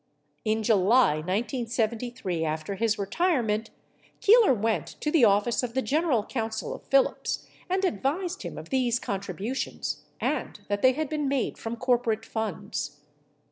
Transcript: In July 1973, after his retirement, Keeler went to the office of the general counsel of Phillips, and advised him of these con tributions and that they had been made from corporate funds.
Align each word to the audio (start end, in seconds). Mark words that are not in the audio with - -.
In 0.43 0.63
July 0.63 1.17
1973, 1.17 2.43
after 2.43 2.73
his 2.73 2.97
retirement, 2.97 3.69
Keeler 4.19 4.51
went 4.51 4.87
to 4.99 5.11
the 5.11 5.25
office 5.25 5.61
of 5.61 5.75
the 5.75 5.81
general 5.83 6.23
counsel 6.25 6.73
of 6.73 6.81
Phillips, 6.87 7.45
and 7.69 7.85
advised 7.85 8.41
him 8.41 8.57
of 8.57 8.69
these 8.71 8.97
con 8.99 9.19
tributions 9.19 9.97
and 10.19 10.61
that 10.69 10.81
they 10.81 10.93
had 10.93 11.07
been 11.07 11.27
made 11.27 11.59
from 11.59 11.75
corporate 11.75 12.25
funds. 12.25 13.01